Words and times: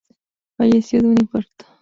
Falleció 0.57 0.99
de 1.01 1.07
un 1.09 1.15
infarto. 1.21 1.65